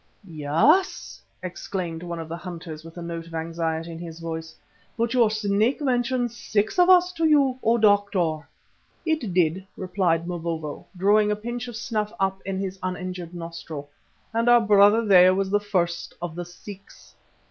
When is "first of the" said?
15.59-16.45